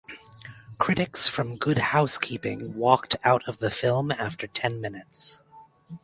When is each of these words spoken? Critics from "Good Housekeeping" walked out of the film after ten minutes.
Critics 0.79 1.29
from 1.29 1.57
"Good 1.57 1.77
Housekeeping" 1.77 2.75
walked 2.75 3.17
out 3.23 3.47
of 3.47 3.59
the 3.59 3.69
film 3.69 4.11
after 4.11 4.47
ten 4.47 4.81
minutes. 4.81 5.43